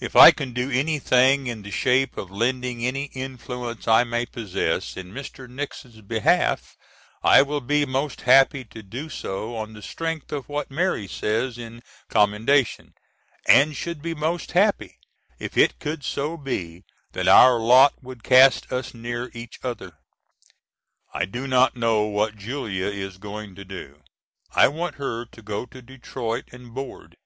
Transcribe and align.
If 0.00 0.16
I 0.16 0.30
can 0.30 0.54
do 0.54 0.70
anything 0.70 1.48
in 1.48 1.60
the 1.60 1.70
shape 1.70 2.16
of 2.16 2.30
lending 2.30 2.86
any 2.86 3.10
influence 3.12 3.86
I 3.86 4.02
may 4.02 4.24
possess 4.24 4.96
in 4.96 5.12
Mr. 5.12 5.46
Nixon's 5.46 6.00
behalf 6.00 6.78
I 7.22 7.42
will 7.42 7.60
be 7.60 7.84
most 7.84 8.22
happy 8.22 8.64
to 8.64 8.82
do 8.82 9.10
so 9.10 9.54
on 9.54 9.74
the 9.74 9.82
strength 9.82 10.32
of 10.32 10.48
what 10.48 10.70
Mary 10.70 11.06
says 11.06 11.58
in 11.58 11.82
commendation, 12.08 12.94
and 13.46 13.76
should 13.76 14.00
be 14.00 14.14
most 14.14 14.52
happy 14.52 14.96
if 15.38 15.58
it 15.58 15.78
could 15.78 16.04
so 16.04 16.38
be 16.38 16.84
that 17.12 17.28
our 17.28 17.58
lot 17.60 18.02
would 18.02 18.24
cast 18.24 18.72
us 18.72 18.94
near 18.94 19.30
each 19.34 19.58
other. 19.62 19.92
I 21.12 21.26
do 21.26 21.46
not 21.46 21.76
know 21.76 22.04
what 22.04 22.38
Julia 22.38 22.86
is 22.86 23.18
going 23.18 23.54
to 23.56 23.64
do. 23.66 24.00
I 24.52 24.68
want 24.68 24.94
her 24.94 25.26
to 25.26 25.42
go 25.42 25.66
to 25.66 25.82
Detroit 25.82 26.48
and 26.50 26.72
board. 26.72 27.18